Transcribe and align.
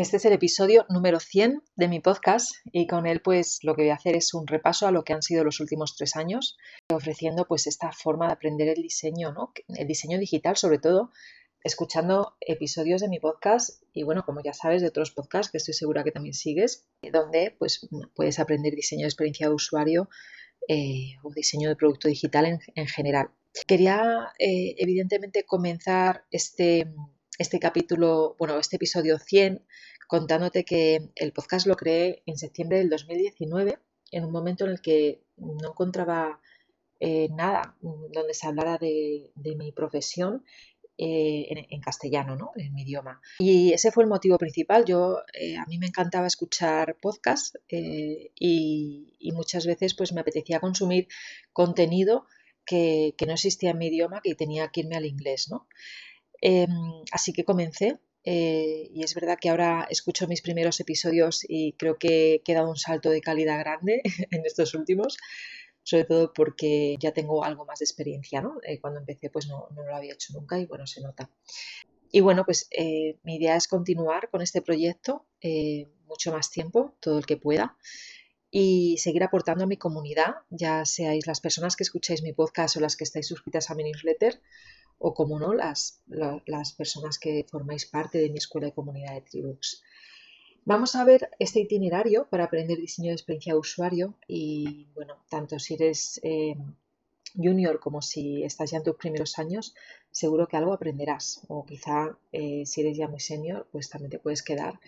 Este 0.00 0.16
es 0.16 0.24
el 0.24 0.32
episodio 0.32 0.86
número 0.88 1.20
100 1.20 1.62
de 1.76 1.86
mi 1.86 2.00
podcast 2.00 2.52
y 2.72 2.86
con 2.86 3.06
él 3.06 3.20
pues 3.20 3.58
lo 3.62 3.74
que 3.74 3.82
voy 3.82 3.90
a 3.90 3.96
hacer 3.96 4.16
es 4.16 4.32
un 4.32 4.46
repaso 4.46 4.86
a 4.86 4.92
lo 4.92 5.04
que 5.04 5.12
han 5.12 5.20
sido 5.20 5.44
los 5.44 5.60
últimos 5.60 5.94
tres 5.94 6.16
años, 6.16 6.56
ofreciendo 6.90 7.46
pues 7.46 7.66
esta 7.66 7.92
forma 7.92 8.26
de 8.26 8.32
aprender 8.32 8.68
el 8.68 8.82
diseño, 8.82 9.30
¿no? 9.32 9.52
el 9.68 9.86
diseño 9.86 10.18
digital 10.18 10.56
sobre 10.56 10.78
todo, 10.78 11.10
escuchando 11.64 12.34
episodios 12.40 13.02
de 13.02 13.08
mi 13.08 13.20
podcast 13.20 13.82
y 13.92 14.04
bueno, 14.04 14.24
como 14.24 14.40
ya 14.42 14.54
sabes, 14.54 14.80
de 14.80 14.88
otros 14.88 15.10
podcasts 15.10 15.52
que 15.52 15.58
estoy 15.58 15.74
segura 15.74 16.02
que 16.02 16.12
también 16.12 16.32
sigues, 16.32 16.86
donde 17.12 17.54
pues 17.58 17.86
puedes 18.14 18.38
aprender 18.38 18.74
diseño 18.74 19.02
de 19.02 19.08
experiencia 19.08 19.48
de 19.48 19.54
usuario 19.54 20.08
eh, 20.66 21.16
o 21.22 21.30
diseño 21.34 21.68
de 21.68 21.76
producto 21.76 22.08
digital 22.08 22.58
en, 22.74 22.86
general. 22.86 23.32
Quería 23.66 24.32
eh, 24.38 24.76
evidentemente 24.78 25.44
comenzar 25.44 26.24
este, 26.30 26.86
este 27.38 27.58
capítulo, 27.58 28.34
bueno, 28.38 28.58
este 28.58 28.76
episodio 28.76 29.18
100 29.18 29.62
contándote 30.10 30.64
que 30.64 31.12
el 31.14 31.32
podcast 31.32 31.68
lo 31.68 31.76
creé 31.76 32.24
en 32.26 32.36
septiembre 32.36 32.78
del 32.78 32.90
2019, 32.90 33.78
en 34.10 34.24
un 34.24 34.32
momento 34.32 34.64
en 34.64 34.72
el 34.72 34.80
que 34.80 35.22
no 35.36 35.68
encontraba 35.68 36.40
eh, 36.98 37.28
nada 37.30 37.76
donde 37.80 38.34
se 38.34 38.48
hablara 38.48 38.76
de, 38.76 39.30
mi 39.36 39.70
profesión 39.70 40.44
eh, 40.98 41.66
en, 41.70 41.80
castellano, 41.80 42.34
¿no? 42.34 42.50
en 42.56 42.74
mi 42.74 42.82
idioma. 42.82 43.20
Y 43.38 43.72
ese 43.72 43.92
fue 43.92 44.02
el 44.02 44.10
motivo 44.10 44.36
principal. 44.36 44.84
Yo, 44.84 45.20
eh, 45.32 45.56
a 45.56 45.64
mí 45.66 45.78
me 45.78 45.86
encantaba 45.86 46.26
escuchar 46.26 46.96
podcasts 47.00 47.56
y, 47.68 49.30
muchas 49.32 49.64
veces 49.64 49.94
pues, 49.94 50.12
me 50.12 50.22
apetecía 50.22 50.58
consumir 50.58 51.06
contenido 51.52 52.26
que, 52.66 53.14
que, 53.16 53.26
no 53.26 53.34
existía 53.34 53.70
en 53.70 53.78
mi 53.78 53.86
idioma, 53.86 54.22
que 54.24 54.34
tenía 54.34 54.66
que 54.72 54.80
irme 54.80 54.96
al 54.96 55.06
inglés. 55.06 55.48
¿no? 55.52 55.68
Em, 56.40 56.68
así 57.12 57.32
que 57.32 57.44
comencé 57.44 58.00
eh, 58.24 58.88
y 58.92 59.02
es 59.02 59.14
verdad 59.14 59.38
que 59.40 59.50
ahora 59.50 59.86
escucho 59.90 60.28
mis 60.28 60.42
primeros 60.42 60.78
episodios 60.80 61.44
y 61.48 61.72
creo 61.72 61.98
que 61.98 62.42
he 62.46 62.54
dado 62.54 62.68
un 62.68 62.76
salto 62.76 63.10
de 63.10 63.20
calidad 63.20 63.58
grande 63.58 64.02
en 64.30 64.44
estos 64.44 64.74
últimos, 64.74 65.16
sobre 65.82 66.04
todo 66.04 66.32
porque 66.32 66.96
ya 67.00 67.12
tengo 67.12 67.44
algo 67.44 67.64
más 67.64 67.78
de 67.78 67.84
experiencia, 67.84 68.42
¿no? 68.42 68.58
Eh, 68.62 68.80
cuando 68.80 69.00
empecé 69.00 69.30
pues 69.30 69.48
no, 69.48 69.68
lo 69.74 69.96
había 69.96 70.14
hecho 70.14 70.32
nunca 70.34 70.58
y 70.58 70.66
bueno, 70.66 70.86
se 70.86 71.00
nota. 71.00 71.30
Y 72.12 72.20
bueno, 72.20 72.44
pues 72.44 72.68
eh, 72.70 73.18
mi 73.22 73.36
idea 73.36 73.56
es 73.56 73.68
continuar 73.68 74.30
con 74.30 74.42
este 74.42 74.62
proyecto 74.62 75.26
mucho 76.06 76.32
más 76.32 76.50
tiempo, 76.50 76.96
todo 77.00 77.18
el 77.18 77.24
que 77.24 77.36
pueda, 77.36 77.76
y 78.50 78.98
seguir 78.98 79.22
aportando 79.22 79.64
a 79.64 79.68
mi 79.68 79.76
comunidad, 79.76 80.34
ya 80.50 80.84
seáis 80.84 81.26
las 81.26 81.40
personas 81.40 81.76
que 81.76 81.84
escucháis 81.84 82.22
mi 82.22 82.32
podcast 82.32 82.76
o 82.76 82.80
las 82.80 82.96
que 82.96 83.04
estáis 83.04 83.28
suscritas 83.28 83.70
a 83.70 83.76
mi 83.76 83.84
newsletter, 83.84 84.42
o 85.02 85.14
como 85.14 85.40
no, 85.40 85.54
las, 85.54 86.02
las 86.06 86.72
personas 86.72 87.18
que 87.18 87.46
formáis 87.50 87.86
parte 87.86 88.18
de 88.18 88.28
mi 88.28 88.38
escuela 88.38 88.66
de 88.66 88.74
comunidad 88.74 89.14
de 89.14 89.22
Tribux. 89.22 89.82
Vamos 90.66 90.94
a 90.94 91.04
ver 91.04 91.30
este 91.38 91.60
itinerario 91.60 92.28
para 92.28 92.44
aprender 92.44 92.78
diseño 92.78 93.08
de 93.08 93.14
experiencia 93.14 93.54
de 93.54 93.58
usuario 93.58 94.14
y 94.28 94.88
bueno, 94.94 95.16
tanto 95.30 95.58
si 95.58 95.74
eres 95.74 96.20
eh, 96.22 96.54
junior 97.34 97.80
como 97.80 98.02
si 98.02 98.42
estás 98.42 98.72
ya 98.72 98.76
en 98.76 98.84
tus 98.84 98.96
primeros 98.96 99.38
años, 99.38 99.74
seguro 100.10 100.46
que 100.46 100.58
algo 100.58 100.74
aprenderás 100.74 101.40
o 101.48 101.64
quizá 101.64 102.18
eh, 102.32 102.64
si 102.66 102.82
eres 102.82 102.98
ya 102.98 103.08
muy 103.08 103.20
senior, 103.20 103.66
pues 103.72 103.88
también 103.88 104.10
te 104.10 104.18
puedes 104.18 104.42
quedar 104.42 104.80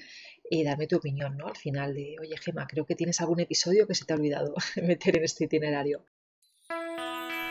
y 0.51 0.63
darme 0.63 0.87
tu 0.87 0.97
opinión, 0.97 1.39
¿no? 1.39 1.47
Al 1.47 1.57
final 1.57 1.95
de, 1.95 2.17
oye 2.21 2.37
Gema, 2.37 2.67
creo 2.67 2.85
que 2.85 2.97
tienes 2.97 3.23
algún 3.23 3.41
episodio 3.41 3.87
que 3.87 3.95
se 3.95 4.05
te 4.05 4.13
ha 4.13 4.17
olvidado 4.17 4.55
meter 4.83 5.17
en 5.17 5.25
este 5.25 5.45
itinerario. 5.45 6.05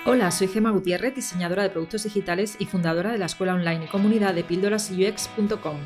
Hola, 0.03 0.31
soy 0.31 0.47
Gema 0.47 0.71
Gutiérrez, 0.71 1.13
diseñadora 1.13 1.61
de 1.61 1.69
productos 1.69 2.05
digitales 2.05 2.55
y 2.57 2.65
fundadora 2.65 3.11
de 3.11 3.19
la 3.19 3.27
escuela 3.27 3.53
online 3.53 3.85
y 3.85 3.87
comunidad 3.87 4.33
de 4.33 4.43
píldorasux.com. 4.43 5.77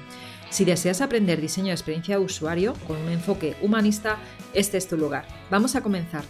Si 0.50 0.64
deseas 0.64 1.02
aprender 1.02 1.42
diseño 1.42 1.68
de 1.68 1.74
experiencia 1.74 2.18
de 2.18 2.24
usuario 2.24 2.76
con 2.88 2.96
un 2.96 3.10
enfoque 3.10 3.58
humanista, 3.62 4.18
este 4.54 4.78
es 4.78 4.88
tu 4.88 4.96
lugar. 4.96 5.28
Vamos 5.52 5.76
a 5.76 5.82
comenzar. 5.82 6.24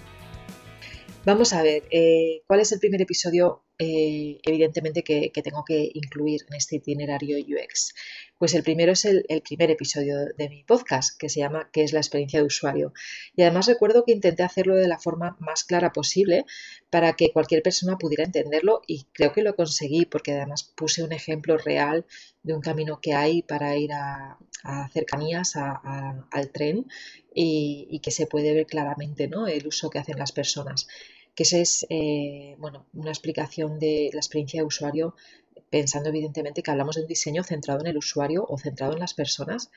Vamos 1.26 1.54
a 1.54 1.62
ver, 1.62 1.84
eh, 1.92 2.42
¿cuál 2.48 2.62
es 2.62 2.72
el 2.72 2.80
primer 2.80 3.04
episodio 3.04 3.65
eh, 3.78 4.40
evidentemente 4.44 5.04
que, 5.04 5.32
tengo 5.44 5.64
que 5.66 5.92
incluir 5.94 6.42
en 6.48 6.56
este 6.56 6.78
itinerario 6.78 7.38
UX? 7.38 7.94
Pues 8.38 8.54
el 8.54 8.64
primero 8.64 8.94
es 8.94 9.06
el, 9.06 9.26
primer 9.44 9.72
episodio 9.72 10.26
de 10.38 10.50
mi 10.50 10.64
podcast, 10.64 11.18
que 11.20 11.30
se 11.30 11.40
llama 11.40 11.70
¿Qué 11.72 11.84
es 11.84 11.94
la 11.94 12.00
experiencia 12.00 12.40
de 12.40 12.46
usuario? 12.46 12.94
Y 13.36 13.42
además 13.42 13.68
recuerdo 13.68 14.04
que 14.06 14.12
intenté 14.12 14.44
hacerlo 14.44 14.76
de 14.76 14.88
la 14.88 15.00
forma 15.00 15.36
más 15.40 15.64
clara 15.64 15.92
posible 15.92 16.46
para 16.90 17.14
que 17.14 17.32
cualquier 17.32 17.62
persona 17.62 17.98
pudiera 17.98 18.24
entenderlo 18.24 18.82
y 18.88 19.06
creo 19.12 19.34
que 19.34 19.44
lo 19.44 19.56
conseguí 19.56 20.06
porque 20.06 20.34
además 20.34 20.64
puse 20.64 21.04
un 21.04 21.12
ejemplo 21.12 21.58
real 21.58 22.06
de 22.44 22.54
un 22.54 22.62
camino 22.62 23.00
que 23.02 23.14
hay 23.14 23.42
para 23.42 23.76
ir 23.76 23.92
a, 23.94 24.38
cercanías 24.94 25.56
al 25.56 26.52
tren 26.52 26.88
y, 27.34 28.00
que 28.02 28.12
se 28.12 28.26
puede 28.26 28.54
ver 28.54 28.66
claramente 28.66 29.28
¿no? 29.28 29.48
el 29.48 29.68
uso 29.68 29.90
que 29.90 30.00
hacen 30.00 30.18
las 30.18 30.32
personas 30.32 30.88
que 31.36 31.44
esa 31.44 31.58
es 31.58 31.86
eh, 31.90 32.56
bueno, 32.58 32.86
una 32.94 33.12
explicación 33.12 33.78
de 33.80 34.10
la 34.14 34.20
experiencia 34.20 34.62
de 34.62 34.66
usuario, 34.66 35.16
pensando 35.70 36.10
evidentemente 36.10 36.64
que 36.64 36.72
hablamos 36.72 36.96
de 36.96 37.02
un 37.02 37.08
diseño 37.08 37.44
centrado 37.44 37.82
en 37.82 37.88
el 37.88 37.98
usuario 37.98 38.46
o 38.48 38.58
centrado 38.58 38.94
en 38.94 39.00
las 39.00 39.14
personas, 39.14 39.70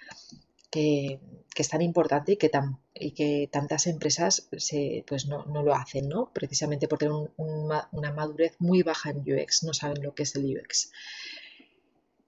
que, 0.70 1.20
es 1.56 1.68
tan 1.68 1.82
importante 1.82 2.32
y 2.32 2.36
que, 2.36 2.48
tan, 2.48 2.78
y 2.94 3.10
que 3.10 3.48
tantas 3.50 3.88
empresas 3.88 4.48
se, 4.56 5.04
pues 5.08 5.26
no, 5.26 5.44
lo 5.44 5.74
hacen, 5.74 6.08
¿no? 6.08 6.30
precisamente 6.32 6.86
por 6.86 7.00
tener 7.00 7.14
una 7.36 8.12
madurez 8.12 8.54
muy 8.60 8.84
baja 8.84 9.10
en 9.10 9.18
UX, 9.18 9.64
no 9.64 9.74
saben 9.74 10.00
lo 10.00 10.14
que 10.14 10.22
es 10.22 10.36
el 10.36 10.56
UX. 10.56 10.92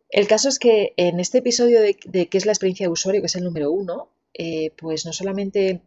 El 0.09 0.27
caso 0.27 0.49
es 0.49 0.59
que 0.59 0.93
en 0.97 1.21
este 1.21 1.39
episodio 1.39 1.81
de, 1.81 1.95
qué 1.95 2.39
es 2.39 2.45
la 2.45 2.51
experiencia 2.53 2.87
de 2.87 2.93
usuario, 2.93 3.23
que 3.23 3.27
es 3.27 3.37
el 3.37 3.45
número 3.45 3.71
uno, 3.71 4.11
eh, 4.35 4.73
pues 4.77 5.07
no 5.07 5.13
solamente 5.13 5.83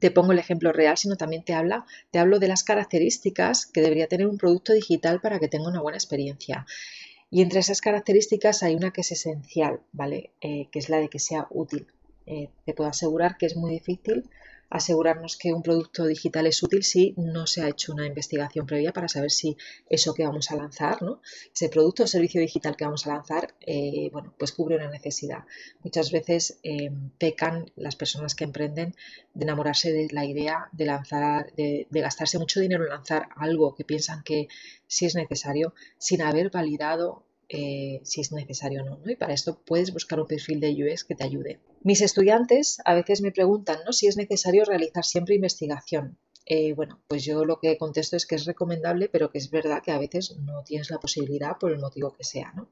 te 0.00 0.10
pongo 0.10 0.32
el 0.32 0.38
ejemplo 0.38 0.72
real, 0.72 0.96
sino 0.96 1.16
también 1.16 1.44
te 1.44 1.54
habla, 1.54 1.86
te 2.10 2.18
hablo 2.18 2.38
de 2.38 2.48
las 2.48 2.64
características 2.64 3.66
que 3.66 3.82
debería 3.82 4.08
tener 4.08 4.26
un 4.26 4.38
producto 4.38 4.72
digital 4.72 5.20
para 5.20 5.38
que 5.38 5.48
tenga 5.48 5.68
una 5.68 5.80
buena 5.80 5.98
experiencia. 5.98 6.66
Y 7.30 7.42
entre 7.42 7.60
esas 7.60 7.80
características 7.80 8.62
hay 8.62 8.74
una 8.74 8.90
que 8.90 9.02
es 9.02 9.12
esencial, 9.12 9.80
¿vale? 9.92 10.30
Eh, 10.40 10.66
que 10.72 10.80
es 10.80 10.88
la 10.88 10.96
de 10.96 11.08
que 11.08 11.20
sea 11.20 11.46
útil. 11.50 11.86
Eh, 12.26 12.48
te 12.64 12.74
puedo 12.74 12.90
asegurar 12.90 13.36
que 13.36 13.46
es 13.46 13.56
muy 13.56 13.70
difícil 13.70 14.28
asegurarnos 14.70 15.36
que 15.36 15.52
un 15.52 15.62
producto 15.62 16.06
digital 16.06 16.46
es 16.46 16.62
útil 16.62 16.84
si 16.84 17.12
no 17.16 17.46
se 17.46 17.62
ha 17.62 17.68
hecho 17.68 17.92
una 17.92 18.06
investigación 18.06 18.66
previa 18.66 18.92
para 18.92 19.08
saber 19.08 19.32
si 19.32 19.56
eso 19.88 20.14
que 20.14 20.24
vamos 20.24 20.50
a 20.50 20.56
lanzar, 20.56 21.02
¿no? 21.02 21.20
ese 21.52 21.68
producto 21.68 22.04
o 22.04 22.06
servicio 22.06 22.40
digital 22.40 22.76
que 22.76 22.84
vamos 22.84 23.06
a 23.06 23.14
lanzar, 23.14 23.54
eh, 23.60 24.08
bueno, 24.12 24.32
pues 24.38 24.52
cubre 24.52 24.76
una 24.76 24.88
necesidad. 24.88 25.44
Muchas 25.82 26.12
veces 26.12 26.58
eh, 26.62 26.90
pecan 27.18 27.70
las 27.74 27.96
personas 27.96 28.34
que 28.34 28.44
emprenden 28.44 28.94
de 29.34 29.44
enamorarse 29.44 29.92
de 29.92 30.08
la 30.12 30.24
idea 30.24 30.68
de 30.72 30.86
lanzar, 30.86 31.52
de, 31.54 31.86
gastarse 31.90 32.38
mucho 32.38 32.60
dinero 32.60 32.84
en 32.84 32.90
lanzar 32.90 33.28
algo 33.36 33.74
que 33.74 33.84
piensan 33.84 34.22
que 34.22 34.48
sí 34.86 35.04
es 35.06 35.14
necesario 35.16 35.74
sin 35.98 36.22
haber 36.22 36.50
validado 36.50 37.24
eh, 37.52 38.00
si 38.04 38.20
es 38.20 38.30
necesario 38.30 38.82
o 38.82 38.84
no, 38.84 39.00
no, 39.04 39.10
Y 39.10 39.16
para 39.16 39.34
esto 39.34 39.60
puedes 39.66 39.92
buscar 39.92 40.20
un 40.20 40.28
perfil 40.28 40.60
de 40.60 40.70
UX 40.70 41.02
que 41.02 41.16
te 41.16 41.24
ayude. 41.24 41.58
Mis 41.82 42.00
estudiantes 42.00 42.80
a 42.84 42.94
veces 42.94 43.22
me 43.22 43.32
preguntan 43.32 43.80
¿no? 43.84 43.92
si 43.92 44.06
es 44.06 44.16
necesario 44.16 44.64
realizar 44.64 45.04
siempre 45.04 45.34
investigación. 45.34 46.16
Eh, 46.46 46.74
bueno, 46.74 47.00
pues 47.08 47.24
yo 47.24 47.44
lo 47.44 47.58
que 47.58 47.76
contesto 47.76 48.16
es 48.16 48.24
que 48.24 48.36
es 48.36 48.44
recomendable, 48.44 49.08
pero 49.08 49.32
que 49.32 49.38
es 49.38 49.50
verdad 49.50 49.82
que 49.82 49.90
a 49.90 49.98
veces 49.98 50.36
no 50.38 50.62
tienes 50.62 50.90
la 50.90 51.00
posibilidad 51.00 51.58
por 51.58 51.72
el 51.72 51.80
motivo 51.80 52.14
que 52.16 52.22
sea, 52.22 52.52
¿no? 52.54 52.70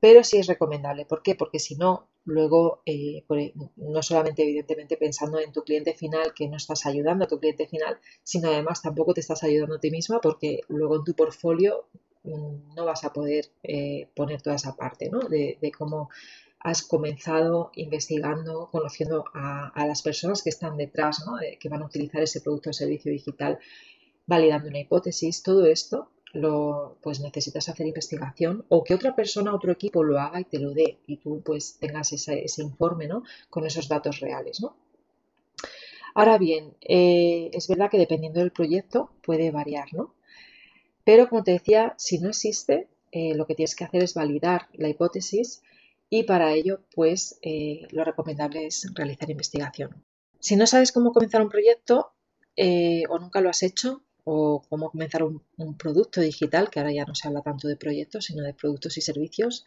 Pero 0.00 0.24
sí 0.24 0.38
es 0.38 0.46
recomendable. 0.46 1.04
¿Por 1.04 1.22
qué? 1.22 1.34
Porque 1.34 1.58
si 1.58 1.76
no, 1.76 2.08
luego, 2.24 2.82
eh, 2.86 3.24
e, 3.28 3.54
no 3.76 4.02
solamente 4.02 4.42
evidentemente 4.42 4.96
pensando 4.96 5.38
en 5.40 5.52
tu 5.52 5.62
cliente 5.62 5.94
final, 5.94 6.32
que 6.34 6.48
no 6.48 6.56
estás 6.56 6.86
ayudando 6.86 7.24
a 7.24 7.28
tu 7.28 7.38
cliente 7.38 7.66
final, 7.66 7.98
sino 8.22 8.48
además 8.48 8.80
tampoco 8.82 9.12
te 9.12 9.20
estás 9.20 9.42
ayudando 9.44 9.76
a 9.76 9.80
ti 9.80 9.90
misma 9.90 10.20
porque 10.20 10.60
luego 10.68 10.96
en 10.96 11.04
tu 11.04 11.14
portfolio 11.14 11.86
no 12.24 12.84
vas 12.84 13.04
a 13.04 13.12
poder 13.12 13.50
eh, 13.62 14.08
poner 14.14 14.40
toda 14.42 14.56
esa 14.56 14.76
parte 14.76 15.10
¿no? 15.10 15.20
de, 15.20 15.72
cómo 15.76 16.08
has 16.60 16.82
comenzado 16.82 17.70
investigando, 17.74 18.68
conociendo 18.72 19.24
a, 19.34 19.86
las 19.86 20.00
personas 20.00 20.42
que 20.42 20.48
están 20.50 20.76
detrás, 20.78 21.24
¿no? 21.26 21.34
que 21.60 21.68
van 21.68 21.82
a 21.82 21.86
utilizar 21.86 22.22
ese 22.22 22.40
producto 22.40 22.70
o 22.70 22.72
servicio 22.72 23.12
digital, 23.12 23.58
validando 24.26 24.68
una 24.68 24.80
hipótesis, 24.80 25.42
todo 25.42 25.66
esto 25.66 26.08
lo, 26.32 26.96
pues 27.02 27.20
necesitas 27.20 27.68
hacer 27.68 27.86
investigación 27.86 28.64
o 28.68 28.82
que 28.82 28.94
otra 28.94 29.14
persona, 29.14 29.54
otro 29.54 29.70
equipo 29.70 30.02
lo 30.02 30.18
haga 30.18 30.40
y 30.40 30.44
te 30.44 30.58
lo 30.58 30.72
dé 30.72 30.98
y 31.06 31.18
tú 31.18 31.42
pues 31.44 31.78
tengas 31.78 32.12
ese, 32.12 32.44
informe 32.58 33.06
¿no? 33.06 33.22
con 33.50 33.66
esos 33.66 33.88
datos 33.88 34.20
reales. 34.20 34.60
¿no? 34.62 34.74
Ahora 36.14 36.38
bien, 36.38 36.74
eh, 36.80 37.50
es 37.52 37.68
verdad 37.68 37.90
que 37.90 37.98
dependiendo 37.98 38.40
del 38.40 38.52
proyecto 38.52 39.10
puede 39.22 39.50
variar, 39.50 39.92
¿no? 39.92 40.13
Pero 41.04 41.28
como 41.28 41.44
te 41.44 41.52
decía, 41.52 41.94
si 41.98 42.18
no 42.18 42.30
existe, 42.30 42.88
eh, 43.12 43.34
lo 43.34 43.46
que 43.46 43.54
tienes 43.54 43.76
que 43.76 43.84
hacer 43.84 44.02
es 44.02 44.14
validar 44.14 44.68
la 44.72 44.88
hipótesis 44.88 45.62
y 46.10 46.24
para 46.24 46.52
ello, 46.52 46.80
pues 46.94 47.38
eh, 47.42 47.86
lo 47.90 48.04
recomendable 48.04 48.66
es 48.66 48.90
realizar 48.94 49.30
investigación. 49.30 50.04
Si 50.40 50.56
no 50.56 50.66
sabes 50.66 50.92
cómo 50.92 51.12
comenzar 51.12 51.42
un 51.42 51.48
proyecto 51.48 52.12
eh, 52.56 53.02
o 53.08 53.18
nunca 53.18 53.40
lo 53.40 53.50
has 53.50 53.62
hecho, 53.62 54.02
o 54.24 54.62
cómo 54.68 54.90
comenzar 54.90 55.22
un, 55.22 55.42
producto 55.78 56.20
digital, 56.20 56.70
que 56.70 56.80
ahora 56.80 56.92
ya 56.92 57.04
no 57.04 57.14
se 57.14 57.28
habla 57.28 57.42
tanto 57.42 57.68
de 57.68 57.76
proyectos, 57.76 58.24
sino 58.24 58.42
de 58.42 58.54
productos 58.54 58.96
y 58.96 59.02
servicios, 59.02 59.64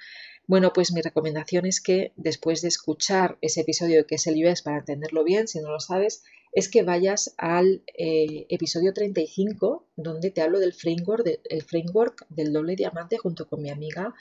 bueno, 0.47 0.73
pues 0.73 0.91
mi 0.91 1.01
recomendación 1.01 1.65
es 1.65 1.81
que 1.81 2.13
después 2.15 2.61
de 2.61 2.69
escuchar 2.69 3.37
ese 3.41 3.61
episodio 3.61 4.07
que 4.07 4.15
es 4.15 4.27
el 4.27 4.43
UX 4.43 4.61
para 4.61 4.79
entenderlo 4.79 5.23
bien, 5.23 5.47
si 5.47 5.59
no 5.59 5.71
lo 5.71 5.79
sabes, 5.79 6.23
es 6.53 6.69
que 6.69 6.83
vayas 6.83 7.35
al 7.37 7.83
eh, 7.97 8.47
episodio 8.49 8.93
35, 8.93 9.85
donde 9.95 10.31
te 10.31 10.41
hablo 10.41 10.59
del 10.59 10.73
framework, 10.73 11.41
framework 11.67 12.25
del 12.29 12.51
doble 12.51 12.75
diamante 12.75 13.17
junto 13.17 13.47
con 13.47 13.61
mi 13.61 13.69
amiga, 13.69 14.15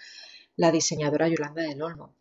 la 0.56 0.70
diseñadora 0.70 1.28
Yolanda 1.28 1.62
del 1.62 1.80
Olmo. 1.80 2.12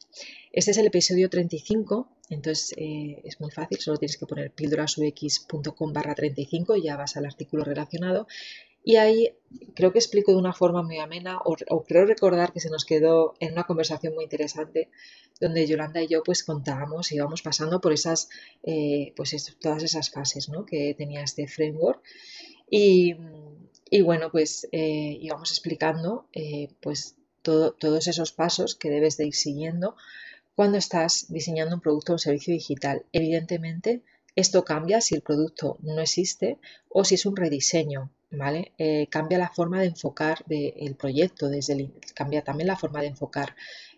Este 0.51 0.71
es 0.71 0.77
el 0.77 0.88
episodio 0.88 1.29
35, 1.29 2.07
entonces 2.29 2.73
eh, 2.77 3.21
es 3.25 3.41
muy 3.41 3.51
fácil, 3.51 3.79
solo 3.79 3.97
tienes 3.97 4.17
que 4.17 4.25
poner 4.25 4.51
píldorasux.com 4.51 5.94
barra 5.94 6.15
35 6.15 6.77
y 6.77 6.83
ya 6.83 6.95
vas 6.95 7.17
al 7.17 7.25
artículo 7.25 7.63
relacionado. 7.63 8.25
Y 8.83 8.97
ahí 8.97 9.35
creo 9.73 9.91
que 9.91 10.00
explico 10.00 10.31
de 10.31 10.38
una 10.38 10.53
forma 10.53 10.83
muy 10.83 11.00
amena, 11.00 11.39
o, 11.44 11.83
creo 11.83 12.06
recordar 12.06 12.53
que 12.53 12.59
se 12.59 12.69
nos 12.69 12.85
quedó 12.85 13.33
en 13.39 13.53
una 13.53 13.63
conversación 13.63 14.13
muy 14.13 14.23
interesante, 14.23 14.89
donde 15.41 15.65
Yolanda 15.67 16.01
y 16.01 16.07
yo 16.07 16.23
pues 16.23 16.44
contábamos 16.44 17.12
íbamos 17.12 17.41
pasando 17.41 17.81
por 17.81 17.91
esas, 17.91 18.29
eh, 18.63 19.12
pues 19.15 19.57
todas 19.59 19.83
esas 19.83 20.12
fases 20.12 20.50
¿no? 20.50 20.65
que 20.65 20.94
tenía 20.97 21.21
este 21.23 21.47
framework. 21.47 22.01
Y, 22.69 23.15
bueno, 24.03 24.31
pues 24.31 24.67
eh, 24.71 25.17
íbamos 25.19 25.51
explicando 25.51 26.27
pues 26.79 27.15
todos 27.45 28.07
esos 28.07 28.31
pasos 28.31 28.75
que 28.75 28.89
debes 28.89 29.18
de 29.18 29.27
ir 29.27 29.36
siguiendo 29.36 29.95
cuando 30.56 30.77
estás 30.77 31.27
diseñando 31.30 31.75
un 31.75 31.81
producto 31.81 32.12
o 32.12 32.15
un 32.15 32.19
servicio 32.19 32.53
digital. 32.53 33.06
Evidentemente, 33.12 34.01
esto 34.36 34.65
cambia 34.65 35.00
si 35.00 35.15
el 35.15 35.21
producto 35.21 35.77
no 35.81 36.01
existe 36.01 36.57
o 36.89 37.06
si 37.06 37.15
es 37.15 37.25
un 37.25 37.36
rediseño, 37.36 38.12
¿vale? 38.31 38.74
Eh, 38.77 39.07
cambia 39.09 39.38
la 39.38 39.50
forma 39.50 39.80
de 39.80 39.88
enfocar 39.88 40.44
el 40.50 40.95
proyecto, 40.95 41.47
desde 41.47 41.92
cambia 42.13 42.44
también 42.44 42.68
la 42.68 42.77
forma 42.77 43.01
de 43.01 43.07
enfocar 43.07 43.56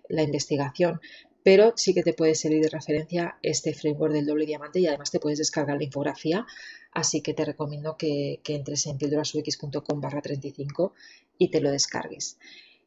la 0.10 0.22
investigación, 0.22 1.02
pero 1.48 1.74
sí 1.78 1.94
que 1.94 2.04
te 2.04 2.14
puede 2.14 2.36
servir 2.36 2.62
de 2.62 2.70
referencia 2.70 3.38
este 3.42 3.74
framework 3.74 4.14
del 4.14 4.26
doble 4.26 4.46
diamante 4.46 4.82
y 4.82 4.88
además 4.88 5.12
te 5.12 5.20
puedes 5.20 5.40
descargar 5.40 5.78
la 5.78 5.86
infografía, 5.86 6.46
así 6.92 7.22
que 7.22 7.34
te 7.34 7.46
recomiendo 7.46 7.96
que, 7.98 8.42
entres 8.48 8.86
en 8.88 8.98
pildorasux.com 8.98 10.02
barra 10.02 10.22
35 10.22 10.94
y 11.38 11.50
te 11.50 11.62
lo 11.62 11.72
descargues. 11.72 12.38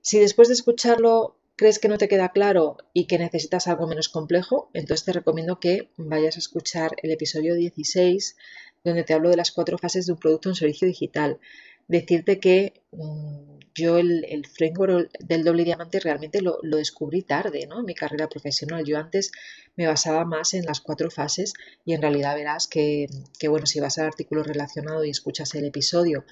Si 0.02 0.18
después 0.18 0.48
de 0.48 0.54
escucharlo 0.54 1.36
crees 1.56 1.78
que 1.78 1.88
no 1.88 1.98
te 1.98 2.08
queda 2.08 2.30
claro 2.30 2.78
y 2.94 3.06
que 3.06 3.18
necesitas 3.18 3.68
algo 3.68 3.86
menos 3.86 4.08
complejo, 4.08 4.70
entonces 4.72 5.04
te 5.04 5.12
recomiendo 5.12 5.60
que 5.60 5.90
vayas 5.98 6.36
a 6.36 6.38
escuchar 6.38 6.92
el 7.02 7.10
episodio 7.10 7.54
16, 7.54 8.36
donde 8.82 9.04
te 9.04 9.12
hablo 9.12 9.28
de 9.28 9.36
las 9.36 9.52
cuatro 9.52 9.76
fases 9.76 10.06
de 10.06 10.12
un 10.12 10.18
producto 10.18 10.48
o 10.48 10.52
un 10.52 10.56
servicio 10.56 10.88
digital. 10.88 11.38
Decirte 11.86 12.40
que 12.40 12.82
mm, 12.92 13.58
yo 13.74 13.98
el, 13.98 14.46
framework 14.46 15.10
del 15.20 15.44
doble 15.44 15.64
diamante 15.64 16.00
realmente 16.00 16.40
lo, 16.40 16.58
descubrí 16.62 17.22
tarde 17.22 17.66
¿no? 17.66 17.80
en 17.80 17.84
mi 17.84 17.94
carrera 17.94 18.28
profesional. 18.28 18.84
Yo 18.84 18.96
antes 18.96 19.30
me 19.76 19.86
basaba 19.86 20.24
más 20.24 20.54
en 20.54 20.64
las 20.64 20.80
cuatro 20.80 21.10
fases 21.10 21.52
y 21.84 21.92
en 21.92 22.00
realidad 22.00 22.36
verás 22.36 22.68
que, 22.68 23.06
que 23.38 23.48
bueno, 23.48 23.66
si 23.66 23.80
vas 23.80 23.98
al 23.98 24.06
artículo 24.06 24.42
relacionado 24.42 25.04
y 25.04 25.10
escuchas 25.10 25.54
el 25.54 25.66
episodio 25.66 26.24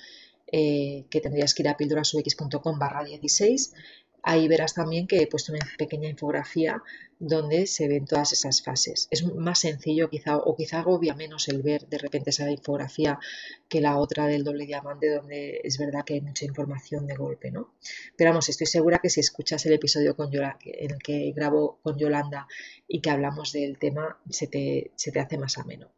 eh, 0.50 1.04
que 1.10 1.20
tendrías 1.20 1.54
que 1.54 1.62
ir 1.62 1.68
a 1.68 1.76
pildorasux.com 1.76 2.78
barra 2.78 3.04
16. 3.04 3.72
Ahí 4.22 4.48
verás 4.48 4.74
también 4.74 5.06
que 5.06 5.18
he 5.18 5.26
puesto 5.26 5.52
una 5.52 5.66
pequeña 5.78 6.08
infografía 6.08 6.82
donde 7.18 7.66
se 7.66 7.88
ven 7.88 8.04
todas 8.04 8.32
esas 8.32 8.62
fases. 8.62 9.08
Es 9.10 9.24
más 9.24 9.60
sencillo 9.60 10.10
quizá 10.10 10.36
o 10.36 10.56
quizá 10.56 10.80
agobia 10.80 11.14
menos 11.14 11.48
el 11.48 11.62
ver 11.62 11.88
de 11.88 11.98
repente 11.98 12.30
esa 12.30 12.50
infografía 12.50 13.18
que 13.68 13.80
la 13.80 13.96
otra 13.98 14.26
del 14.26 14.44
doble 14.44 14.66
diamante 14.66 15.14
donde 15.14 15.60
es 15.62 15.78
verdad 15.78 16.04
que 16.04 16.14
hay 16.14 16.20
mucha 16.20 16.44
información 16.44 17.06
de 17.06 17.14
golpe, 17.14 17.50
¿no? 17.50 17.74
Pero 18.16 18.30
vamos, 18.30 18.48
estoy 18.48 18.66
segura 18.66 18.98
que 18.98 19.10
si 19.10 19.20
escuchas 19.20 19.64
el 19.66 19.74
episodio 19.74 20.16
con 20.16 20.30
Yolanda, 20.30 20.58
en 20.64 20.92
el 20.92 20.98
que 20.98 21.32
grabo 21.32 21.78
con 21.82 21.96
Yolanda 21.98 22.46
y 22.86 23.00
que 23.00 23.10
hablamos 23.10 23.52
del 23.52 23.78
tema, 23.78 24.18
se 24.28 24.46
te, 24.46 24.92
se 24.96 25.12
te 25.12 25.20
hace 25.20 25.38
más 25.38 25.58
ameno. 25.58 25.90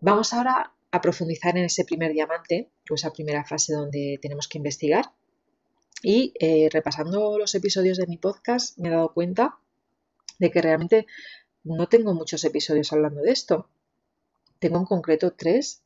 Vamos 0.00 0.32
ahora 0.32 0.72
a 0.90 1.00
profundizar 1.00 1.56
en 1.56 1.64
ese 1.64 1.84
primer 1.84 2.12
diamante, 2.12 2.70
o 2.90 2.94
esa 2.94 3.12
primera 3.12 3.44
fase 3.44 3.74
donde 3.74 4.18
tenemos 4.22 4.48
que 4.48 4.58
investigar. 4.58 5.12
Y 6.02 6.32
eh, 6.38 6.68
repasando 6.72 7.38
los 7.38 7.54
episodios 7.54 7.98
de 7.98 8.06
mi 8.06 8.16
podcast 8.16 8.78
me 8.78 8.88
he 8.88 8.92
dado 8.92 9.12
cuenta 9.12 9.58
de 10.38 10.50
que 10.50 10.62
realmente 10.62 11.06
no 11.64 11.88
tengo 11.88 12.14
muchos 12.14 12.44
episodios 12.44 12.92
hablando 12.92 13.20
de 13.22 13.32
esto. 13.32 13.68
Tengo 14.58 14.78
en 14.78 14.84
concreto 14.84 15.32
tres. 15.32 15.82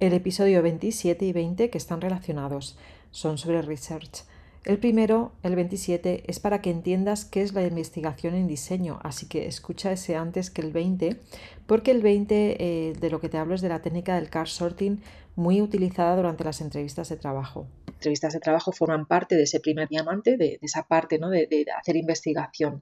El 0.00 0.12
episodio 0.12 0.62
27 0.62 1.24
y 1.24 1.32
20 1.32 1.70
que 1.70 1.78
están 1.78 2.00
relacionados 2.00 2.78
son 3.10 3.38
sobre 3.38 3.62
research. 3.62 4.24
El 4.64 4.78
primero, 4.78 5.32
el 5.42 5.56
27, 5.56 6.24
es 6.26 6.40
para 6.40 6.62
que 6.62 6.70
entiendas 6.70 7.26
qué 7.26 7.42
es 7.42 7.52
la 7.52 7.66
investigación 7.66 8.34
en 8.34 8.46
diseño, 8.46 8.98
así 9.02 9.26
que 9.26 9.46
escucha 9.46 9.92
ese 9.92 10.16
antes 10.16 10.50
que 10.50 10.62
el 10.62 10.72
20, 10.72 11.20
porque 11.66 11.90
el 11.90 12.00
20 12.00 12.56
eh, 12.58 12.92
de 12.98 13.10
lo 13.10 13.20
que 13.20 13.28
te 13.28 13.36
hablo 13.36 13.54
es 13.54 13.60
de 13.60 13.68
la 13.68 13.82
técnica 13.82 14.14
del 14.14 14.30
car 14.30 14.48
sorting 14.48 15.02
muy 15.36 15.60
utilizada 15.60 16.16
durante 16.16 16.44
las 16.44 16.62
entrevistas 16.62 17.10
de 17.10 17.16
trabajo. 17.16 17.66
Entrevistas 17.88 18.32
de 18.32 18.40
trabajo 18.40 18.72
forman 18.72 19.04
parte 19.04 19.34
de 19.34 19.42
ese 19.42 19.60
primer 19.60 19.86
diamante, 19.88 20.38
de, 20.38 20.58
esa 20.62 20.84
parte 20.84 21.18
¿no? 21.18 21.28
de, 21.28 21.46
de 21.46 21.66
hacer 21.78 21.96
investigación 21.96 22.80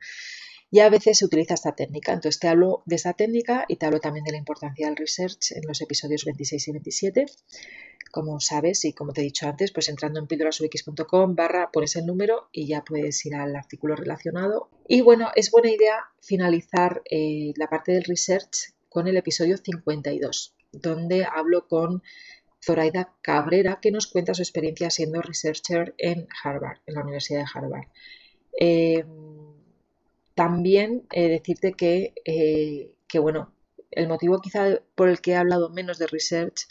y 0.72 0.80
a 0.80 0.88
veces 0.88 1.18
se 1.18 1.26
utiliza 1.26 1.54
esta 1.54 1.74
técnica. 1.74 2.12
Entonces 2.12 2.40
te 2.40 2.48
hablo 2.48 2.82
de 2.86 2.96
esa 2.96 3.12
técnica 3.12 3.66
y 3.68 3.76
te 3.76 3.86
hablo 3.86 4.00
también 4.00 4.24
de 4.24 4.32
la 4.32 4.38
importancia 4.38 4.86
del 4.86 4.96
research 4.96 5.52
en 5.52 5.66
los 5.68 5.80
episodios 5.82 6.24
26 6.24 6.68
y 6.68 6.72
27 6.72 7.26
como 8.12 8.40
sabes 8.40 8.84
y 8.84 8.92
como 8.92 9.14
te 9.14 9.22
he 9.22 9.24
dicho 9.24 9.48
antes, 9.48 9.72
pues 9.72 9.88
entrando 9.88 10.20
en 10.20 10.26
píldorasux.com 10.26 11.34
barra 11.34 11.70
pones 11.72 11.96
el 11.96 12.04
número 12.04 12.50
y 12.52 12.66
ya 12.66 12.84
puedes 12.84 13.24
ir 13.24 13.34
al 13.34 13.56
artículo 13.56 13.96
relacionado. 13.96 14.68
Y 14.86 15.00
bueno, 15.00 15.30
es 15.34 15.50
buena 15.50 15.70
idea 15.70 16.10
finalizar 16.20 17.02
eh, 17.10 17.54
la 17.56 17.68
parte 17.68 17.92
del 17.92 18.04
research 18.04 18.74
con 18.90 19.08
el 19.08 19.16
episodio 19.16 19.56
52, 19.56 20.54
donde 20.72 21.24
hablo 21.24 21.66
con 21.66 22.02
Zoraida 22.62 23.14
Cabrera, 23.22 23.80
que 23.80 23.90
nos 23.90 24.06
cuenta 24.06 24.34
su 24.34 24.42
experiencia 24.42 24.90
siendo 24.90 25.22
researcher 25.22 25.94
en 25.96 26.28
Harvard, 26.44 26.80
en 26.86 26.94
la 26.94 27.00
Universidad 27.00 27.40
de 27.40 27.50
Harvard. 27.54 27.86
Eh, 28.60 29.06
también 30.34 31.06
eh, 31.12 31.28
decirte 31.28 31.72
que, 31.72 32.12
que, 33.08 33.18
bueno, 33.18 33.54
el 33.90 34.06
motivo 34.06 34.38
quizá 34.42 34.80
por 34.94 35.08
el 35.08 35.22
que 35.22 35.30
he 35.30 35.36
hablado 35.36 35.70
menos 35.70 35.98
de 35.98 36.08
research 36.08 36.66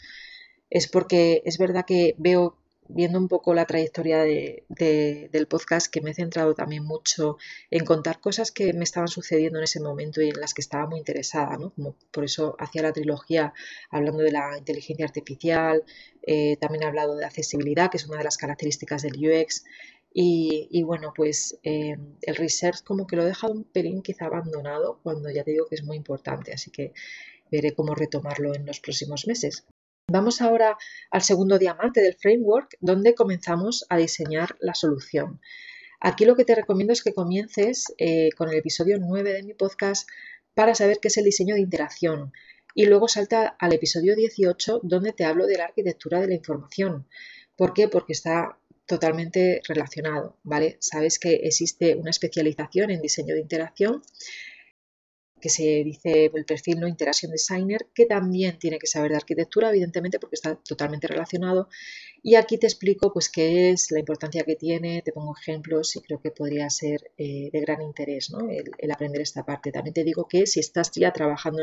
es 0.72 0.88
porque 0.88 1.42
es 1.44 1.58
verdad 1.58 1.84
que 1.86 2.14
veo, 2.16 2.56
viendo 2.88 3.18
un 3.18 3.28
poco 3.28 3.52
la 3.52 3.66
trayectoria 3.66 4.22
del 4.22 5.46
podcast, 5.46 5.92
que 5.92 6.00
me 6.00 6.12
he 6.12 6.14
centrado 6.14 6.54
también 6.54 6.82
mucho 6.82 7.36
en 7.70 7.84
contar 7.84 8.20
cosas 8.20 8.52
que 8.52 8.72
me 8.72 8.84
estaban 8.84 9.08
sucediendo 9.08 9.58
en 9.58 9.64
ese 9.64 9.80
momento 9.80 10.22
y 10.22 10.30
en 10.30 10.40
las 10.40 10.54
que 10.54 10.62
estaba 10.62 10.86
muy 10.86 10.98
interesada, 10.98 11.58
¿no? 11.58 11.74
Por 12.10 12.24
eso 12.24 12.56
hacía 12.58 12.80
la 12.80 12.92
trilogía 12.94 13.52
hablando 13.90 14.22
de 14.22 14.32
la 14.32 14.56
inteligencia 14.56 15.04
artificial, 15.04 15.84
eh, 16.22 16.56
también 16.56 16.84
he 16.84 16.86
hablado 16.86 17.16
de 17.16 17.26
accesibilidad, 17.26 17.90
que 17.90 17.98
es 17.98 18.06
una 18.06 18.18
de 18.18 18.24
las 18.24 18.38
características 18.38 19.02
del 19.02 19.16
UX. 19.16 19.64
Y, 20.14 20.82
bueno, 20.84 21.12
pues 21.14 21.58
eh, 21.64 21.96
el 22.22 22.36
research 22.36 22.82
como 22.82 23.06
que 23.06 23.16
lo 23.16 23.22
he 23.22 23.26
dejado 23.26 23.52
un 23.52 23.64
pelín 23.64 24.00
quizá 24.02 24.26
abandonado 24.26 25.00
cuando 25.02 25.30
ya 25.30 25.44
te 25.44 25.50
digo 25.52 25.66
que 25.66 25.74
es 25.74 25.84
muy 25.84 25.96
importante, 25.98 26.52
así 26.52 26.70
que 26.70 26.92
veré 27.50 27.72
cómo 27.74 27.94
retomarlo 27.94 28.54
en 28.54 28.64
los 28.64 28.80
próximos 28.80 29.26
meses. 29.26 29.66
Vamos 30.08 30.42
ahora 30.42 30.76
al 31.10 31.22
segundo 31.22 31.58
diamante 31.58 32.00
del 32.00 32.14
framework, 32.14 32.76
donde 32.80 33.14
comenzamos 33.14 33.84
a 33.88 33.96
diseñar 33.96 34.56
la 34.60 34.74
solución. 34.74 35.40
Aquí 36.00 36.24
lo 36.24 36.34
que 36.34 36.44
te 36.44 36.54
recomiendo 36.54 36.92
es 36.92 37.02
que 37.02 37.14
comiences 37.14 37.94
eh, 37.98 38.30
con 38.36 38.48
el 38.48 38.56
episodio 38.56 38.98
9 38.98 39.32
de 39.32 39.42
mi 39.44 39.54
podcast 39.54 40.08
para 40.54 40.74
saber 40.74 40.98
qué 41.00 41.08
es 41.08 41.16
el 41.16 41.24
diseño 41.24 41.54
de 41.54 41.60
interacción. 41.60 42.32
Y 42.74 42.86
luego 42.86 43.06
salta 43.06 43.56
al 43.58 43.72
episodio 43.72 44.16
18 44.16 44.80
donde 44.82 45.12
te 45.12 45.24
hablo 45.24 45.46
de 45.46 45.58
la 45.58 45.64
arquitectura 45.64 46.20
de 46.20 46.26
la 46.26 46.34
información. 46.34 47.06
¿Por 47.56 47.72
qué? 47.72 47.88
Porque 47.88 48.12
está 48.12 48.58
totalmente 48.86 49.62
relacionado, 49.68 50.36
¿vale? 50.42 50.76
Sabes 50.80 51.18
que 51.18 51.34
existe 51.44 51.94
una 51.94 52.10
especialización 52.10 52.90
en 52.90 53.00
diseño 53.00 53.34
de 53.34 53.40
interacción 53.40 54.02
que 55.42 55.50
se 55.50 55.82
dice 55.84 56.30
el 56.32 56.44
perfil 56.46 56.80
no 56.80 56.86
Interaction 56.86 57.32
Designer, 57.32 57.88
que 57.92 58.06
también 58.06 58.58
tiene 58.58 58.78
que 58.78 58.86
saber 58.86 59.10
de 59.10 59.16
arquitectura, 59.18 59.68
evidentemente, 59.70 60.20
porque 60.20 60.36
está 60.36 60.54
totalmente 60.54 61.08
relacionado. 61.08 61.68
Y 62.22 62.36
aquí 62.36 62.56
te 62.58 62.68
explico 62.68 63.12
pues 63.12 63.28
qué 63.28 63.70
es, 63.70 63.90
la 63.90 63.98
importancia 63.98 64.44
que 64.44 64.54
tiene, 64.54 65.02
te 65.02 65.12
pongo 65.12 65.34
ejemplos 65.36 65.96
y 65.96 66.00
creo 66.00 66.20
que 66.22 66.30
podría 66.30 66.70
ser 66.70 67.10
eh, 67.18 67.50
de 67.52 67.60
gran 67.60 67.82
interés 67.82 68.30
¿no? 68.30 68.48
el, 68.48 68.90
aprender 68.90 69.20
esta 69.20 69.44
parte. 69.44 69.72
También 69.72 69.94
te 69.94 70.04
digo 70.04 70.28
que 70.28 70.46
si 70.46 70.60
estás 70.60 70.92
ya 70.94 71.12
trabajando 71.12 71.62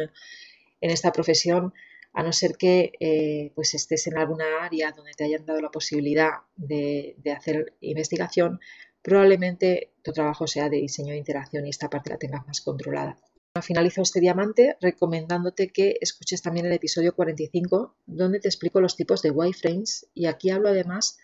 en 0.81 0.91
esta 0.91 1.11
profesión, 1.13 1.73
a 2.11 2.23
no 2.23 2.33
ser 2.33 2.57
que 2.57 2.91
eh, 2.99 3.51
pues 3.55 3.73
estés 3.75 4.07
en 4.07 4.17
alguna 4.17 4.45
área 4.61 4.91
donde 4.91 5.13
te 5.13 5.23
hayan 5.23 5.45
dado 5.45 5.61
la 5.61 5.69
posibilidad 5.69 6.31
de, 6.57 7.15
de 7.19 7.31
hacer 7.31 7.73
investigación, 7.79 8.59
probablemente 9.01 9.93
tu 10.03 10.11
trabajo 10.11 10.47
sea 10.47 10.69
de 10.69 10.77
diseño 10.77 11.13
de 11.13 11.19
interacción 11.19 11.65
y 11.65 11.69
esta 11.69 11.89
parte 11.89 12.09
la 12.09 12.17
tengas 12.17 12.45
más 12.45 12.59
controlada. 12.59 13.15
Finalizo 13.63 14.03
este 14.03 14.19
diamante 14.19 14.77
recomendándote 14.79 15.69
que 15.69 15.97
escuches 16.01 16.43
también 16.43 16.67
el 16.67 16.71
episodio 16.71 17.15
45 17.15 17.95
donde 18.05 18.39
te 18.39 18.47
explico 18.47 18.79
los 18.79 18.95
tipos 18.95 19.23
de 19.23 19.31
wireframes 19.31 20.07
y 20.13 20.27
aquí 20.27 20.51
hablo 20.51 20.69
además 20.69 21.17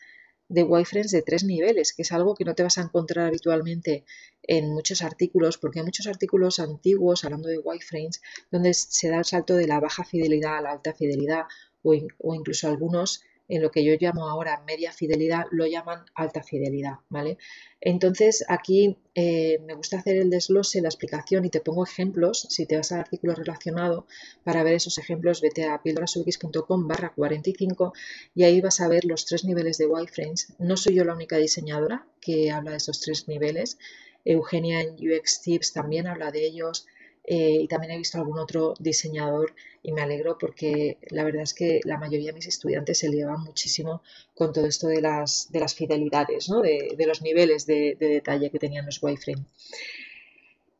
de 0.50 0.64
wireframes 0.64 1.12
de 1.12 1.22
tres 1.22 1.44
niveles, 1.44 1.94
que 1.94 2.02
es 2.02 2.12
algo 2.12 2.34
que 2.34 2.44
no 2.44 2.56
te 2.56 2.64
vas 2.64 2.80
a 2.80 2.82
encontrar 2.82 3.28
habitualmente 3.28 4.06
en 4.42 4.74
muchos 4.74 5.04
artículos, 5.04 5.60
porque 5.60 5.80
hay 5.80 5.86
muchos 5.86 6.08
artículos 6.08 6.60
antiguos 6.60 7.26
hablando 7.26 7.48
de 7.48 7.60
wireframes 7.60 8.22
donde 8.52 8.74
se 8.74 9.10
da 9.10 9.20
el 9.20 9.26
salto 9.26 9.56
de 9.56 9.68
la 9.68 9.80
baja 9.80 10.04
fidelidad 10.04 10.58
a 10.58 10.62
la 10.62 10.72
alta 10.72 10.94
fidelidad 10.94 11.44
o, 11.84 11.94
o 12.18 12.34
incluso 12.34 12.68
algunos 12.68 13.22
en 13.48 13.62
lo 13.62 13.72
que 13.72 13.84
yo 13.84 13.94
llamo 14.00 14.28
ahora 14.28 14.64
media 14.66 14.92
fidelidad, 14.92 15.46
lo 15.52 15.66
llaman 15.68 16.06
alta 16.16 16.42
fidelidad, 16.42 16.96
¿vale? 17.10 17.38
Entonces 17.80 18.44
aquí 18.48 18.98
eh, 19.14 19.60
me 19.66 19.76
gusta 19.76 20.00
hacer 20.00 20.16
el 20.18 20.30
desglose, 20.30 20.82
la 20.82 20.88
explicación 20.88 21.46
y 21.46 21.50
te 21.50 21.60
pongo 21.60 21.84
ejemplos. 21.84 22.48
Si 22.50 22.66
te 22.66 22.78
vas 22.78 22.92
al 22.92 23.02
artículo 23.02 23.36
relacionado 23.36 24.08
para 24.44 24.64
ver 24.64 24.74
esos 24.74 24.98
ejemplos, 24.98 25.42
vete 25.42 25.66
a 25.66 25.82
pildorasux.com 25.82 26.88
barra 26.88 27.14
45 27.14 27.94
y 28.34 28.44
ahí 28.44 28.62
vas 28.62 28.82
a 28.82 28.88
ver 28.88 29.06
los 29.06 29.26
tres 29.26 29.46
niveles 29.46 29.78
de 29.78 29.86
wireframes. 29.86 30.54
No 30.58 30.78
soy 30.78 30.96
yo 30.96 31.04
la 31.06 31.14
única 31.14 31.38
diseñadora 31.38 32.08
que 32.22 32.52
habla 32.52 32.72
de 32.72 32.78
esos 32.78 33.00
tres 33.00 33.28
niveles. 33.28 33.78
Eugenia 34.26 34.82
en 34.82 34.96
UX 34.96 35.42
Tips 35.42 35.74
también 35.74 36.08
habla 36.08 36.32
de 36.32 36.46
ellos. 36.48 36.88
Eh, 37.28 37.58
y 37.62 37.68
también 37.68 37.92
he 37.92 37.98
visto 37.98 38.20
algún 38.20 38.38
otro 38.38 38.76
diseñador 38.80 39.56
y 39.82 39.92
me 39.92 40.02
alegro 40.02 40.38
porque 40.38 41.00
la 41.10 41.24
verdad 41.24 41.42
es 41.42 41.56
que 41.56 41.80
la 41.84 41.98
mayoría 41.98 42.28
de 42.28 42.34
mis 42.34 42.48
estudiantes 42.48 43.00
se 43.00 43.10
llevan 43.10 43.42
muchísimo 43.44 44.04
con 44.36 44.54
todo 44.54 44.68
esto 44.68 44.88
de 44.88 45.02
las, 45.02 45.52
de 45.52 45.60
las 45.60 45.74
fidelidades, 45.74 46.50
¿no? 46.50 46.62
de, 46.62 46.96
los 47.08 47.24
niveles 47.24 47.66
de, 47.66 47.96
detalle 48.00 48.52
que 48.52 48.60
tenían 48.60 48.86
los 48.86 49.02
wireframe. 49.02 49.44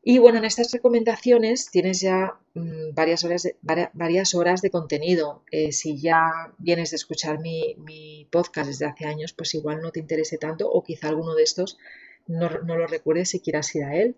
Y 0.04 0.18
bueno, 0.18 0.38
en 0.38 0.44
estas 0.44 0.70
recomendaciones 0.70 1.68
tienes 1.72 2.00
ya 2.00 2.38
mm, 2.54 2.94
varias, 2.94 3.24
horas 3.24 3.42
de, 3.42 3.56
varias 3.92 4.36
horas 4.36 4.62
de 4.62 4.70
contenido. 4.70 5.42
Eh, 5.50 5.72
si 5.72 6.00
ya 6.00 6.54
vienes 6.58 6.90
de 6.90 6.96
escuchar 6.96 7.40
mi, 7.40 7.74
mi, 7.78 8.28
podcast 8.30 8.68
desde 8.68 8.86
hace 8.86 9.04
años, 9.04 9.32
pues 9.32 9.52
igual 9.54 9.82
no 9.82 9.90
te 9.90 9.98
interese 9.98 10.38
tanto 10.38 10.70
o 10.70 10.84
quizá 10.84 11.08
alguno 11.08 11.34
de 11.34 11.42
estos 11.42 11.76
no, 12.28 12.48
no 12.48 12.76
lo 12.76 12.86
recuerdes 12.86 13.30
si 13.30 13.40
quieras 13.40 13.74
ir 13.74 13.82
a 13.82 13.96
él. 13.96 14.16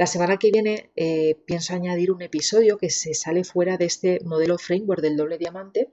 La 0.00 0.06
semana 0.06 0.38
que 0.38 0.50
viene 0.50 0.90
eh, 0.96 1.34
pienso 1.44 1.74
añadir 1.74 2.10
un 2.10 2.22
episodio 2.22 2.78
que 2.78 2.88
se 2.88 3.12
sale 3.12 3.44
fuera 3.44 3.76
de 3.76 3.84
este 3.84 4.18
modelo 4.24 4.56
framework 4.56 5.02
del 5.02 5.14
doble 5.14 5.36
diamante 5.36 5.92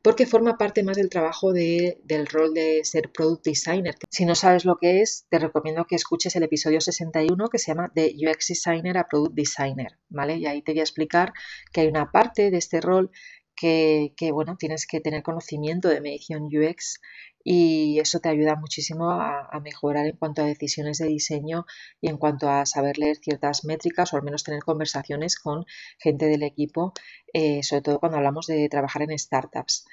porque 0.00 0.24
forma 0.24 0.56
parte 0.56 0.82
más 0.82 0.96
del 0.96 1.10
trabajo 1.10 1.52
del 1.52 2.26
rol 2.30 2.54
de 2.54 2.80
ser 2.82 3.12
product 3.12 3.44
designer. 3.44 3.94
Si 4.08 4.24
no 4.24 4.34
sabes 4.36 4.64
lo 4.64 4.76
que 4.76 5.02
es, 5.02 5.26
te 5.28 5.38
recomiendo 5.38 5.84
que 5.84 5.96
escuches 5.96 6.34
el 6.34 6.44
episodio 6.44 6.80
61 6.80 7.48
que 7.50 7.58
se 7.58 7.72
llama 7.72 7.92
de 7.94 8.16
UX 8.16 8.48
designer 8.48 8.96
a 8.96 9.06
product 9.06 9.34
designer, 9.34 9.98
¿vale? 10.08 10.38
Y 10.38 10.46
ahí 10.46 10.62
te 10.62 10.72
voy 10.72 10.80
a 10.80 10.84
explicar 10.84 11.34
que 11.74 11.82
hay 11.82 11.88
una 11.88 12.10
parte 12.10 12.50
de 12.50 12.56
este 12.56 12.80
rol 12.80 13.10
que, 13.54 14.30
bueno, 14.32 14.56
tienes 14.56 14.86
que 14.86 15.00
tener 15.00 15.22
conocimiento 15.22 15.88
de 15.88 16.00
medición 16.00 16.44
UX 16.44 17.00
y 17.44 17.98
eso 18.00 18.20
te 18.20 18.28
ayuda 18.28 18.56
muchísimo 18.56 19.10
a, 19.10 19.60
mejorar 19.62 20.06
en 20.06 20.16
cuanto 20.16 20.42
a 20.42 20.46
decisiones 20.46 20.98
de 20.98 21.06
diseño 21.06 21.66
y 22.00 22.08
en 22.08 22.16
cuanto 22.16 22.48
a 22.48 22.66
saber 22.66 22.98
leer 22.98 23.16
ciertas 23.16 23.64
métricas 23.64 24.12
o 24.12 24.16
al 24.16 24.22
menos 24.22 24.44
tener 24.44 24.62
conversaciones 24.62 25.38
con 25.38 25.64
gente 25.98 26.26
del 26.26 26.42
equipo, 26.42 26.92
eh, 27.32 27.62
sobre 27.62 27.82
todo 27.82 28.00
cuando 28.00 28.18
hablamos 28.18 28.46
de 28.46 28.68
trabajar 28.68 29.02
en 29.02 29.18
startups. 29.18 29.86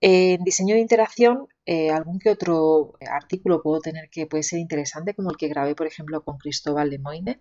En 0.00 0.44
diseño 0.44 0.76
de 0.76 0.80
interacción, 0.80 1.48
eh, 1.66 1.90
algún 1.90 2.20
que 2.20 2.30
otro 2.30 2.92
artículo 3.10 3.62
puedo 3.62 3.80
tener 3.80 4.08
que 4.10 4.26
puede 4.26 4.44
ser 4.44 4.60
interesante, 4.60 5.12
como 5.14 5.30
el 5.30 5.36
que 5.36 5.48
grabé, 5.48 5.74
por 5.74 5.88
ejemplo, 5.88 6.22
con 6.22 6.38
Cristóbal 6.38 6.90
Lemoine, 6.90 7.40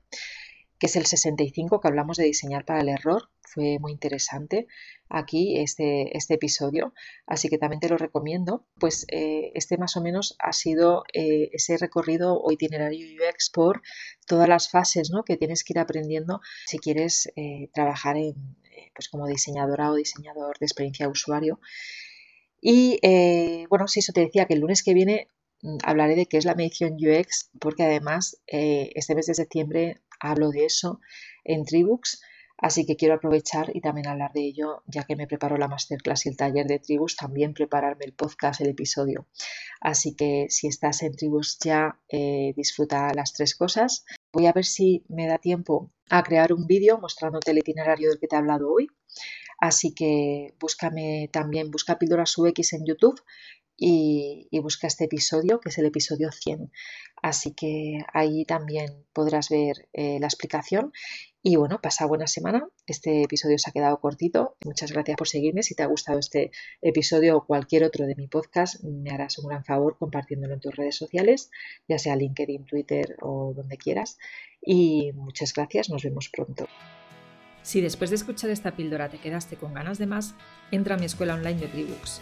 que 0.80 0.88
es 0.88 0.96
el 0.96 1.06
65, 1.06 1.80
que 1.80 1.88
hablamos 1.88 2.18
de 2.18 2.26
diseñar 2.26 2.66
para 2.66 2.82
el 2.82 2.90
error. 2.90 3.30
Fue 3.42 3.80
muy 3.80 3.94
interesante 3.94 4.68
aquí 5.10 5.58
este, 5.58 6.16
este 6.16 6.36
episodio, 6.36 6.94
así 7.26 7.50
que 7.50 7.58
también 7.58 7.80
te 7.80 7.90
lo 7.90 7.98
recomiendo. 7.98 8.68
Pues 8.80 9.06
eh, 9.10 9.52
este 9.56 9.78
más 9.78 9.96
o 9.98 10.02
menos 10.02 10.36
ha 10.40 10.54
sido 10.54 11.04
eh, 11.14 11.50
ese 11.54 11.78
recorrido 11.78 12.40
o 12.40 12.52
itinerario 12.52 13.08
UX 13.08 13.50
por 13.50 13.82
todas 14.26 14.48
las 14.48 14.70
fases 14.70 15.10
¿no? 15.10 15.24
que 15.24 15.38
tienes 15.38 15.64
que 15.64 15.74
ir 15.74 15.80
aprendiendo 15.80 16.42
si 16.66 16.78
quieres 16.78 17.32
eh, 17.36 17.70
trabajar 17.74 18.18
en, 18.18 18.36
pues 18.94 19.10
como 19.10 19.28
diseñadora 19.28 19.92
o 19.92 19.96
diseñador 19.96 20.60
de 20.60 20.66
experiencia 20.66 21.06
de 21.06 21.12
usuario. 21.12 21.60
Y 22.60 23.00
bueno, 23.70 23.88
sí, 23.88 24.00
eso 24.00 24.14
te 24.14 24.22
decía 24.22 24.46
que 24.46 24.56
el 24.56 24.60
lunes 24.60 24.84
que 24.84 24.94
viene 24.94 25.30
mm, 25.62 25.78
hablaré 25.84 26.16
de 26.16 26.26
qué 26.26 26.38
es 26.38 26.46
la 26.46 26.56
medición 26.56 26.96
UX, 26.96 27.50
porque 27.60 27.84
además 27.84 28.42
este 28.48 29.16
mes 29.16 29.28
de 29.28 29.36
septiembre 29.36 30.02
hablo 30.20 30.50
de 30.50 30.66
eso 30.66 31.00
en 31.44 31.66
Tribux. 31.66 32.22
Así 32.60 32.88
que 32.88 32.96
quiero 32.96 33.14
aprovechar 33.14 33.70
y 33.76 33.82
también 33.82 34.08
hablar 34.08 34.34
de 34.34 34.42
ello, 34.42 34.82
ya 34.88 35.04
que 35.04 35.16
me 35.16 35.28
preparo 35.28 35.58
la 35.58 35.68
masterclass 35.68 36.26
y 36.26 36.30
el 36.30 36.38
taller 36.38 36.66
de 36.66 36.80
Tribus, 36.80 37.16
también 37.16 37.54
prepararme 37.54 38.06
el 38.06 38.14
podcast, 38.14 38.62
el 38.62 38.70
episodio. 38.70 39.28
Así 39.80 40.16
que 40.16 40.48
si 40.50 40.66
estás 40.68 41.04
en 41.04 41.16
Tribus 41.16 41.60
ya, 41.60 42.00
eh, 42.10 42.54
disfruta 42.56 43.14
las 43.14 43.34
tres 43.34 43.54
cosas. 43.54 44.06
Voy 44.34 44.48
a 44.48 44.54
ver 44.54 44.66
si 44.66 45.04
me 45.08 45.28
da 45.28 45.38
tiempo 45.38 45.92
a 46.10 46.24
crear 46.24 46.52
un 46.52 46.66
vídeo 46.66 46.98
mostrándote 46.98 47.52
el 47.52 47.60
itinerario 47.60 48.10
del 48.10 48.20
que 48.20 48.28
te 48.28 48.36
he 48.36 48.40
hablado 48.40 48.72
hoy. 48.72 48.88
Así 49.60 49.94
que 49.94 50.56
búscame 50.60 51.30
también, 51.32 51.70
busca 51.70 52.00
Píldoras 52.00 52.38
UX 52.38 52.74
en 52.74 52.86
YouTube 52.86 53.22
y, 53.78 54.50
busca 54.62 54.88
este 54.88 55.06
episodio, 55.06 55.60
que 55.60 55.70
es 55.70 55.78
el 55.78 55.86
episodio 55.86 56.32
100. 56.32 56.72
Así 57.22 57.54
que 57.54 58.00
ahí 58.14 58.44
también 58.44 59.06
podrás 59.14 59.50
ver 59.50 59.88
eh, 59.94 60.20
la 60.20 60.28
explicación 60.28 60.92
y 61.50 61.56
bueno, 61.56 61.80
pasa 61.82 62.06
buena 62.06 62.28
semana. 62.28 62.68
Este 62.88 63.24
episodio 63.24 63.58
se 63.58 63.70
ha 63.70 63.74
quedado 63.74 64.02
cortito. 64.02 64.58
Muchas 64.66 64.92
gracias 64.92 65.16
por 65.16 65.30
seguirme. 65.30 65.64
Si 65.64 65.76
te 65.76 65.84
ha 65.84 65.86
gustado 65.86 66.20
este 66.20 66.52
episodio 66.82 67.38
o 67.38 67.46
cualquier 67.46 67.86
otro 67.86 68.06
de 68.06 68.16
mi 68.16 68.28
podcast, 68.28 68.84
me 68.84 69.12
harás 69.12 69.38
un 69.38 69.48
gran 69.48 69.64
favor 69.64 69.98
compartiéndolo 69.98 70.56
en 70.56 70.60
tus 70.60 70.76
redes 70.76 70.98
sociales, 70.98 71.50
ya 71.88 72.00
sea 72.00 72.18
LinkedIn, 72.18 72.66
Twitter 72.66 73.16
o 73.22 73.54
donde 73.56 73.78
quieras. 73.78 74.18
Y 74.62 75.12
muchas 75.14 75.54
gracias. 75.54 75.90
Nos 75.90 76.04
vemos 76.04 76.28
pronto. 76.30 76.68
Si 77.62 77.80
después 77.80 78.10
de 78.10 78.18
escuchar 78.18 78.50
esta 78.50 78.76
píldora 78.76 79.10
te 79.10 79.20
quedaste 79.20 79.56
con 79.56 79.74
ganas 79.74 80.00
de 80.00 80.08
más, 80.08 80.36
entra 80.72 80.96
a 80.96 80.98
mi 80.98 81.06
escuela 81.06 81.36
online 81.36 81.60
de 81.60 81.68
Tribooks, 81.68 82.22